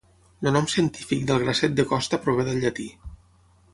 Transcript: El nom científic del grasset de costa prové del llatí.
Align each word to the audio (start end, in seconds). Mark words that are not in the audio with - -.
El 0.43 0.47
nom 0.55 0.69
científic 0.75 1.21
del 1.31 1.43
grasset 1.43 1.75
de 1.81 1.87
costa 1.91 2.21
prové 2.25 2.47
del 2.49 2.59
llatí. 2.65 2.89